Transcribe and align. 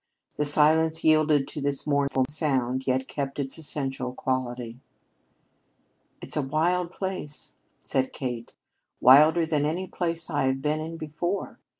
The 0.33 0.45
silence 0.45 1.03
yielded 1.03 1.47
to 1.49 1.61
this 1.61 1.85
mournful 1.85 2.25
sound, 2.27 2.87
yet 2.87 3.07
kept 3.07 3.37
its 3.37 3.59
essential 3.59 4.13
quality. 4.15 4.79
"It's 6.23 6.35
a 6.35 6.41
wild 6.41 6.89
place," 6.91 7.53
said 7.77 8.11
Kate; 8.11 8.55
"wilder 8.99 9.45
than 9.45 9.63
any 9.63 9.85
place 9.85 10.27
I 10.27 10.45
have 10.45 10.59
been 10.59 10.79
in 10.79 10.97
before. 10.97 11.59